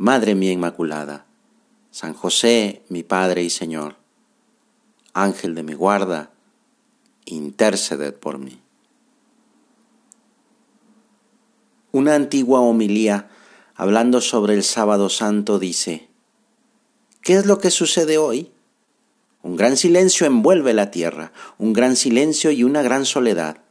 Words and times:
Madre 0.00 0.36
mía 0.36 0.52
Inmaculada, 0.52 1.26
San 1.90 2.14
José, 2.14 2.82
mi 2.88 3.02
Padre 3.02 3.42
y 3.42 3.50
Señor, 3.50 3.96
Ángel 5.12 5.56
de 5.56 5.64
mi 5.64 5.74
guarda, 5.74 6.30
interceded 7.24 8.14
por 8.14 8.38
mí. 8.38 8.60
Una 11.90 12.14
antigua 12.14 12.60
homilía 12.60 13.28
hablando 13.74 14.20
sobre 14.20 14.54
el 14.54 14.62
sábado 14.62 15.08
santo 15.08 15.58
dice, 15.58 16.08
¿qué 17.20 17.34
es 17.34 17.46
lo 17.46 17.58
que 17.58 17.72
sucede 17.72 18.18
hoy? 18.18 18.52
Un 19.42 19.56
gran 19.56 19.76
silencio 19.76 20.28
envuelve 20.28 20.74
la 20.74 20.92
tierra, 20.92 21.32
un 21.58 21.72
gran 21.72 21.96
silencio 21.96 22.52
y 22.52 22.62
una 22.62 22.82
gran 22.82 23.04
soledad, 23.04 23.62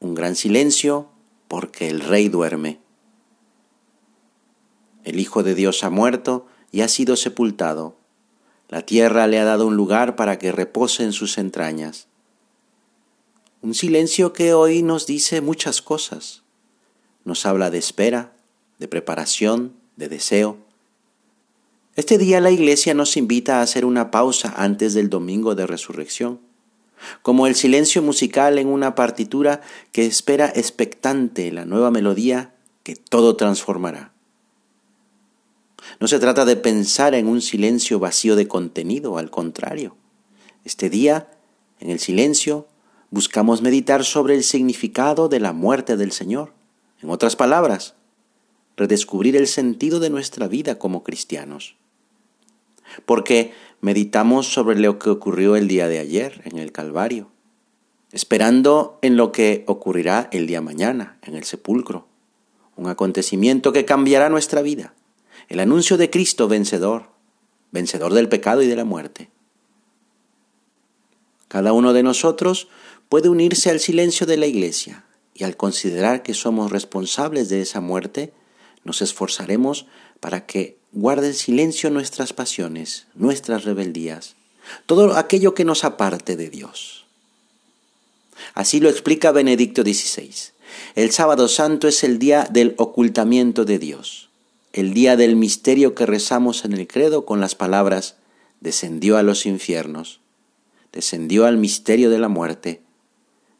un 0.00 0.16
gran 0.16 0.34
silencio 0.34 1.08
porque 1.46 1.88
el 1.88 2.00
rey 2.00 2.28
duerme. 2.28 2.81
El 5.04 5.18
Hijo 5.18 5.42
de 5.42 5.54
Dios 5.54 5.82
ha 5.84 5.90
muerto 5.90 6.46
y 6.70 6.82
ha 6.82 6.88
sido 6.88 7.16
sepultado. 7.16 7.96
La 8.68 8.82
tierra 8.82 9.26
le 9.26 9.38
ha 9.38 9.44
dado 9.44 9.66
un 9.66 9.76
lugar 9.76 10.16
para 10.16 10.38
que 10.38 10.52
repose 10.52 11.02
en 11.02 11.12
sus 11.12 11.38
entrañas. 11.38 12.06
Un 13.60 13.74
silencio 13.74 14.32
que 14.32 14.54
hoy 14.54 14.82
nos 14.82 15.06
dice 15.06 15.40
muchas 15.40 15.82
cosas. 15.82 16.42
Nos 17.24 17.46
habla 17.46 17.70
de 17.70 17.78
espera, 17.78 18.32
de 18.78 18.88
preparación, 18.88 19.74
de 19.96 20.08
deseo. 20.08 20.56
Este 21.94 22.16
día 22.16 22.40
la 22.40 22.50
iglesia 22.50 22.94
nos 22.94 23.16
invita 23.16 23.58
a 23.58 23.62
hacer 23.62 23.84
una 23.84 24.10
pausa 24.10 24.54
antes 24.56 24.94
del 24.94 25.10
domingo 25.10 25.54
de 25.54 25.66
resurrección, 25.66 26.40
como 27.20 27.46
el 27.46 27.54
silencio 27.54 28.00
musical 28.00 28.58
en 28.58 28.68
una 28.68 28.94
partitura 28.94 29.60
que 29.92 30.06
espera 30.06 30.50
expectante 30.54 31.52
la 31.52 31.66
nueva 31.66 31.90
melodía 31.90 32.54
que 32.82 32.96
todo 32.96 33.36
transformará. 33.36 34.11
No 36.00 36.08
se 36.08 36.18
trata 36.18 36.44
de 36.44 36.56
pensar 36.56 37.14
en 37.14 37.26
un 37.28 37.40
silencio 37.40 37.98
vacío 37.98 38.36
de 38.36 38.48
contenido, 38.48 39.18
al 39.18 39.30
contrario. 39.30 39.96
Este 40.64 40.90
día, 40.90 41.30
en 41.80 41.90
el 41.90 41.98
silencio, 41.98 42.68
buscamos 43.10 43.62
meditar 43.62 44.04
sobre 44.04 44.34
el 44.34 44.44
significado 44.44 45.28
de 45.28 45.40
la 45.40 45.52
muerte 45.52 45.96
del 45.96 46.12
Señor. 46.12 46.52
En 47.02 47.10
otras 47.10 47.36
palabras, 47.36 47.94
redescubrir 48.76 49.36
el 49.36 49.46
sentido 49.46 50.00
de 50.00 50.10
nuestra 50.10 50.48
vida 50.48 50.78
como 50.78 51.02
cristianos. 51.02 51.76
Porque 53.06 53.52
meditamos 53.80 54.52
sobre 54.52 54.78
lo 54.78 54.98
que 54.98 55.10
ocurrió 55.10 55.56
el 55.56 55.66
día 55.66 55.88
de 55.88 55.98
ayer 55.98 56.42
en 56.44 56.58
el 56.58 56.72
Calvario, 56.72 57.30
esperando 58.12 58.98
en 59.02 59.16
lo 59.16 59.32
que 59.32 59.64
ocurrirá 59.66 60.28
el 60.32 60.46
día 60.46 60.60
mañana 60.60 61.18
en 61.22 61.34
el 61.34 61.44
sepulcro, 61.44 62.06
un 62.76 62.88
acontecimiento 62.88 63.72
que 63.72 63.84
cambiará 63.84 64.28
nuestra 64.28 64.62
vida 64.62 64.94
el 65.48 65.60
anuncio 65.60 65.96
de 65.96 66.10
Cristo 66.10 66.48
vencedor, 66.48 67.10
vencedor 67.70 68.14
del 68.14 68.28
pecado 68.28 68.62
y 68.62 68.66
de 68.66 68.76
la 68.76 68.84
muerte. 68.84 69.30
Cada 71.48 71.72
uno 71.72 71.92
de 71.92 72.02
nosotros 72.02 72.68
puede 73.08 73.28
unirse 73.28 73.70
al 73.70 73.80
silencio 73.80 74.26
de 74.26 74.36
la 74.36 74.46
iglesia 74.46 75.04
y 75.34 75.44
al 75.44 75.56
considerar 75.56 76.22
que 76.22 76.34
somos 76.34 76.70
responsables 76.70 77.48
de 77.48 77.60
esa 77.60 77.80
muerte, 77.80 78.32
nos 78.84 79.02
esforzaremos 79.02 79.86
para 80.20 80.46
que 80.46 80.78
guarden 80.92 81.34
silencio 81.34 81.90
nuestras 81.90 82.32
pasiones, 82.32 83.06
nuestras 83.14 83.64
rebeldías, 83.64 84.36
todo 84.86 85.16
aquello 85.16 85.54
que 85.54 85.64
nos 85.64 85.84
aparte 85.84 86.36
de 86.36 86.48
Dios. 86.50 87.04
Así 88.54 88.80
lo 88.80 88.88
explica 88.88 89.32
Benedicto 89.32 89.82
XVI. 89.82 90.32
El 90.94 91.10
sábado 91.10 91.48
santo 91.48 91.88
es 91.88 92.02
el 92.04 92.18
día 92.18 92.48
del 92.50 92.74
ocultamiento 92.78 93.64
de 93.64 93.78
Dios 93.78 94.30
el 94.72 94.94
día 94.94 95.16
del 95.16 95.36
misterio 95.36 95.94
que 95.94 96.06
rezamos 96.06 96.64
en 96.64 96.72
el 96.72 96.86
credo 96.86 97.26
con 97.26 97.40
las 97.40 97.54
palabras, 97.54 98.16
descendió 98.60 99.18
a 99.18 99.22
los 99.22 99.44
infiernos, 99.44 100.20
descendió 100.92 101.46
al 101.46 101.58
misterio 101.58 102.08
de 102.08 102.18
la 102.18 102.28
muerte. 102.28 102.80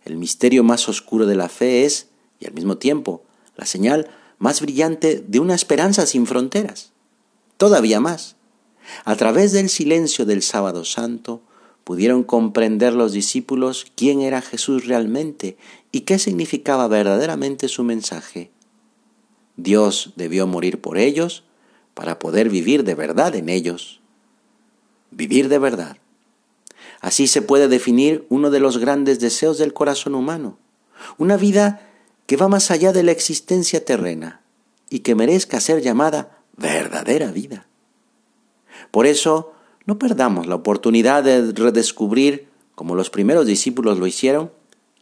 El 0.04 0.16
misterio 0.16 0.64
más 0.64 0.88
oscuro 0.88 1.26
de 1.26 1.34
la 1.34 1.48
fe 1.48 1.84
es, 1.84 2.08
y 2.40 2.46
al 2.46 2.54
mismo 2.54 2.78
tiempo, 2.78 3.22
la 3.56 3.66
señal 3.66 4.10
más 4.38 4.60
brillante 4.60 5.22
de 5.26 5.38
una 5.38 5.54
esperanza 5.54 6.06
sin 6.06 6.26
fronteras. 6.26 6.92
Todavía 7.58 8.00
más. 8.00 8.36
A 9.04 9.14
través 9.16 9.52
del 9.52 9.68
silencio 9.68 10.24
del 10.24 10.42
sábado 10.42 10.84
santo, 10.84 11.42
pudieron 11.84 12.22
comprender 12.22 12.92
los 12.94 13.12
discípulos 13.12 13.86
quién 13.96 14.20
era 14.20 14.40
Jesús 14.40 14.86
realmente 14.86 15.56
y 15.90 16.00
qué 16.00 16.18
significaba 16.18 16.88
verdaderamente 16.88 17.68
su 17.68 17.84
mensaje. 17.84 18.50
Dios 19.56 20.12
debió 20.16 20.46
morir 20.46 20.80
por 20.80 20.98
ellos 20.98 21.44
para 21.94 22.18
poder 22.18 22.48
vivir 22.48 22.84
de 22.84 22.94
verdad 22.94 23.34
en 23.34 23.48
ellos. 23.48 24.00
Vivir 25.10 25.48
de 25.48 25.58
verdad. 25.58 25.98
Así 27.00 27.26
se 27.26 27.42
puede 27.42 27.68
definir 27.68 28.26
uno 28.28 28.50
de 28.50 28.60
los 28.60 28.78
grandes 28.78 29.20
deseos 29.20 29.58
del 29.58 29.72
corazón 29.72 30.14
humano. 30.14 30.58
Una 31.18 31.36
vida 31.36 31.88
que 32.26 32.36
va 32.36 32.48
más 32.48 32.70
allá 32.70 32.92
de 32.92 33.02
la 33.02 33.12
existencia 33.12 33.84
terrena 33.84 34.40
y 34.88 35.00
que 35.00 35.14
merezca 35.14 35.60
ser 35.60 35.82
llamada 35.82 36.38
verdadera 36.56 37.32
vida. 37.32 37.66
Por 38.90 39.06
eso, 39.06 39.52
no 39.84 39.98
perdamos 39.98 40.46
la 40.46 40.54
oportunidad 40.54 41.24
de 41.24 41.52
redescubrir, 41.52 42.48
como 42.74 42.94
los 42.94 43.10
primeros 43.10 43.46
discípulos 43.46 43.98
lo 43.98 44.06
hicieron, 44.06 44.52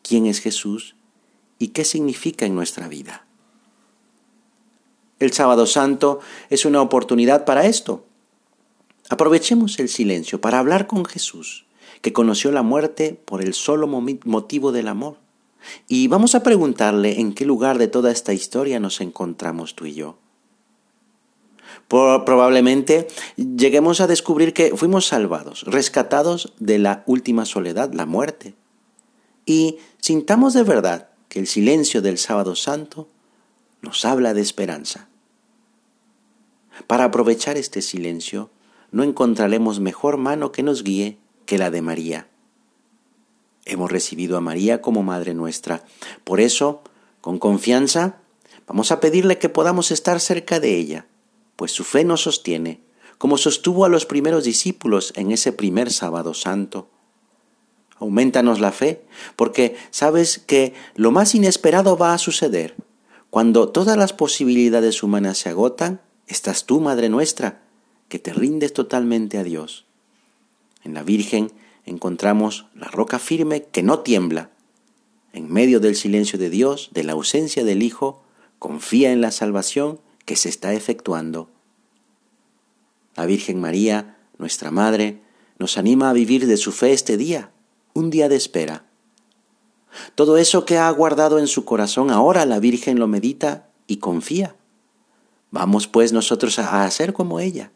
quién 0.03 0.27
es 0.27 0.41
Jesús 0.41 0.97
y 1.59 1.69
qué 1.69 1.85
significa 1.85 2.47
en 2.47 2.55
nuestra 2.55 2.89
vida. 2.89 3.27
El 5.21 5.33
sábado 5.35 5.67
santo 5.67 6.21
es 6.49 6.65
una 6.65 6.81
oportunidad 6.81 7.45
para 7.45 7.67
esto. 7.67 8.07
Aprovechemos 9.11 9.79
el 9.79 9.91
silencio 9.91 10.41
para 10.41 10.59
hablar 10.59 10.87
con 10.87 11.05
Jesús, 11.05 11.67
que 12.01 12.15
conoció 12.15 12.51
la 12.53 12.63
muerte 12.63 13.21
por 13.27 13.43
el 13.43 13.53
solo 13.53 13.87
motivo 13.87 14.73
del 14.73 14.89
amor. 14.89 15.19
Y 15.87 16.09
vamos 16.09 16.35
a 16.35 16.43
preguntarle 16.43 17.21
en 17.21 17.35
qué 17.35 17.45
lugar 17.45 17.77
de 17.77 17.87
toda 17.87 18.11
esta 18.11 18.33
historia 18.33 18.81
nos 18.81 19.03
encontramos 19.03 19.75
tú 19.75 19.85
y 19.85 19.93
yo. 19.93 20.17
Probablemente 21.89 23.09
lleguemos 23.37 24.01
a 24.01 24.07
descubrir 24.07 24.55
que 24.55 24.75
fuimos 24.75 25.07
salvados, 25.07 25.65
rescatados 25.65 26.55
de 26.59 26.79
la 26.79 27.03
última 27.07 27.45
soledad, 27.45 27.93
la 27.93 28.07
muerte. 28.07 28.55
Y 29.45 29.79
sintamos 29.99 30.55
de 30.55 30.63
verdad 30.63 31.11
que 31.29 31.41
el 31.41 31.47
silencio 31.47 32.01
del 32.01 32.17
sábado 32.17 32.55
santo 32.55 33.09
nos 33.83 34.05
habla 34.07 34.33
de 34.33 34.41
esperanza. 34.41 35.10
Para 36.87 37.05
aprovechar 37.05 37.57
este 37.57 37.83
silencio, 37.83 38.51
no 38.91 39.03
encontraremos 39.03 39.81
mejor 39.81 40.17
mano 40.17 40.53
que 40.53 40.63
nos 40.63 40.83
guíe 40.83 41.19
que 41.47 41.59
la 41.59 41.71
de 41.71 41.83
María. 41.83 42.29
Hemos 43.65 43.91
recibido 43.91 44.37
a 44.37 44.41
María 44.41 44.81
como 44.81 45.03
Madre 45.03 45.35
nuestra. 45.35 45.85
Por 46.25 46.41
eso, 46.41 46.83
con 47.21 47.39
confianza, 47.39 48.17
vamos 48.67 48.91
a 48.91 49.01
pedirle 49.01 49.39
que 49.39 49.49
podamos 49.49 49.91
estar 49.91 50.21
cerca 50.21 50.61
de 50.61 50.77
ella, 50.77 51.07
pues 51.57 51.73
su 51.73 51.85
fe 51.85 52.05
nos 52.05 52.23
sostiene, 52.23 52.81
como 53.19 53.37
sostuvo 53.37 53.85
a 53.85 53.89
los 53.89 54.07
primeros 54.07 54.45
discípulos 54.45 55.13
en 55.17 55.31
ese 55.31 55.53
primer 55.53 55.93
sábado 55.93 56.35
santo. 56.35 56.89
Aumentanos 57.99 58.61
la 58.61 58.73
fe, 58.73 59.05
porque 59.37 59.77
sabes 59.91 60.39
que 60.39 60.73
lo 60.95 61.11
más 61.11 61.35
inesperado 61.35 61.99
va 61.99 62.15
a 62.15 62.19
suceder. 62.19 62.75
Cuando 63.29 63.69
todas 63.69 63.99
las 63.99 64.15
posibilidades 64.15 65.03
humanas 65.03 65.37
se 65.37 65.51
agotan, 65.51 66.01
estás 66.33 66.65
tú, 66.65 66.81
Madre 66.81 67.09
nuestra, 67.09 67.63
que 68.09 68.19
te 68.19 68.33
rindes 68.33 68.73
totalmente 68.73 69.39
a 69.39 69.45
Dios. 69.45 69.85
En 70.83 70.95
la 70.95 71.03
Virgen 71.03 71.53
encontramos 71.85 72.67
la 72.75 72.89
roca 72.89 73.19
firme 73.19 73.65
que 73.65 73.83
no 73.83 74.01
tiembla. 74.01 74.51
En 75.33 75.53
medio 75.53 75.81
del 75.81 75.97
silencio 75.97 76.39
de 76.39 76.51
Dios, 76.51 76.91
de 76.93 77.05
la 77.05 77.13
ausencia 77.13 77.65
del 77.65 77.83
Hijo, 77.83 78.23
confía 78.59 79.13
en 79.13 79.21
la 79.21 79.31
salvación 79.31 80.01
que 80.25 80.37
se 80.37 80.49
está 80.49 80.73
efectuando. 80.73 81.49
La 83.17 83.27
Virgen 83.27 83.61
María, 83.61 84.17
nuestra 84.39 84.71
Madre, 84.71 85.21
nos 85.59 85.79
anima 85.79 86.11
a 86.11 86.15
vivir 86.15 86.47
de 86.47 86.57
su 86.57 86.73
fe 86.73 86.93
este 86.93 87.17
día, 87.17 87.51
un 87.93 88.11
día 88.11 88.29
de 88.29 88.37
espera. 88.37 88.85
Todo 90.15 90.37
eso 90.37 90.65
que 90.65 90.79
ha 90.79 90.91
guardado 90.91 91.39
en 91.39 91.49
su 91.49 91.65
corazón 91.65 92.11
ahora 92.11 92.47
la 92.47 92.61
Virgen 92.61 92.99
lo 92.99 93.09
medita 93.09 93.69
y 93.87 93.97
confía 93.97 94.55
Vamos 95.51 95.89
pues 95.89 96.13
nosotros 96.13 96.59
a 96.59 96.85
hacer 96.85 97.13
como 97.13 97.41
ella. 97.41 97.73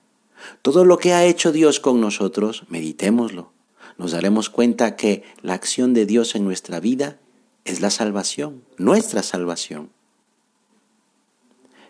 Todo 0.63 0.85
lo 0.85 0.99
que 0.99 1.13
ha 1.13 1.25
hecho 1.25 1.53
Dios 1.53 1.81
con 1.81 2.01
nosotros, 2.01 2.65
meditémoslo. 2.69 3.53
Nos 3.99 4.13
daremos 4.13 4.51
cuenta 4.51 4.97
que 4.97 5.23
la 5.43 5.55
acción 5.55 5.95
de 5.95 6.07
Dios 6.07 6.35
en 6.35 6.45
nuestra 6.45 6.81
vida 6.81 7.19
es 7.65 7.81
la 7.81 7.91
salvación, 7.91 8.65
nuestra 8.77 9.23
salvación. 9.23 9.91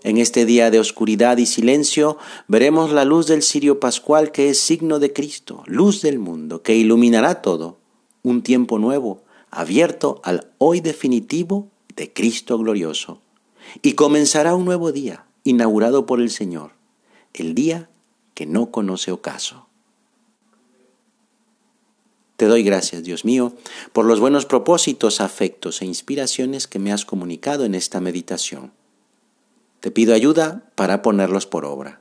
En 0.02 0.18
este 0.18 0.44
día 0.44 0.70
de 0.70 0.78
oscuridad 0.78 1.38
y 1.38 1.46
silencio 1.46 2.18
veremos 2.46 2.92
la 2.92 3.06
luz 3.06 3.26
del 3.26 3.42
cirio 3.42 3.80
pascual 3.80 4.32
que 4.32 4.50
es 4.50 4.60
signo 4.60 4.98
de 4.98 5.14
Cristo, 5.14 5.62
luz 5.66 6.02
del 6.02 6.18
mundo, 6.18 6.62
que 6.62 6.76
iluminará 6.76 7.40
todo, 7.40 7.78
un 8.22 8.42
tiempo 8.42 8.78
nuevo, 8.78 9.24
abierto 9.50 10.20
al 10.22 10.52
hoy 10.58 10.80
definitivo 10.80 11.70
de 11.96 12.12
Cristo 12.12 12.58
glorioso. 12.58 13.22
Y 13.80 13.92
comenzará 13.92 14.54
un 14.54 14.66
nuevo 14.66 14.92
día, 14.92 15.24
inaugurado 15.44 16.06
por 16.06 16.20
el 16.20 16.30
Señor, 16.30 16.72
el 17.34 17.54
día 17.54 17.88
que 18.34 18.46
no 18.46 18.70
conoce 18.70 19.12
ocaso. 19.12 19.66
Te 22.36 22.46
doy 22.46 22.64
gracias, 22.64 23.04
Dios 23.04 23.24
mío, 23.24 23.52
por 23.92 24.06
los 24.06 24.18
buenos 24.18 24.44
propósitos, 24.44 25.20
afectos 25.20 25.82
e 25.82 25.86
inspiraciones 25.86 26.66
que 26.66 26.80
me 26.80 26.92
has 26.92 27.04
comunicado 27.04 27.64
en 27.64 27.74
esta 27.76 28.00
meditación. 28.00 28.72
Te 29.78 29.90
pido 29.90 30.14
ayuda 30.14 30.70
para 30.74 31.02
ponerlos 31.02 31.46
por 31.46 31.64
obra. 31.64 32.00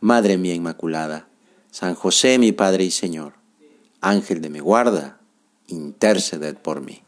Madre 0.00 0.38
mía 0.38 0.54
Inmaculada, 0.54 1.28
San 1.70 1.94
José 1.94 2.38
mi 2.38 2.52
Padre 2.52 2.84
y 2.84 2.90
Señor, 2.90 3.34
Ángel 4.00 4.40
de 4.40 4.50
mi 4.50 4.58
guarda, 4.58 5.20
interceded 5.66 6.56
por 6.56 6.80
mí. 6.80 7.02